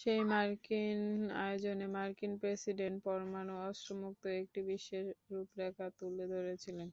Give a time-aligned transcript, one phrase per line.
[0.00, 0.20] সেই
[1.40, 6.88] আয়োজনে মার্কিন প্রেসিডেন্ট পরমাণু অস্ত্রমুক্ত একটি বিশ্বের রূপরেখা তুলে ধরেছিলেন।